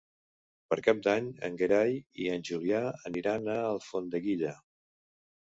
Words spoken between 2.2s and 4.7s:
i en Julià aniran a Alfondeguilla.